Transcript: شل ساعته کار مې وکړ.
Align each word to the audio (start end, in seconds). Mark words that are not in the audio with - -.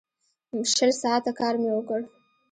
شل 0.73 0.91
ساعته 1.01 1.31
کار 1.39 1.53
مې 1.61 1.69
وکړ. 1.73 1.99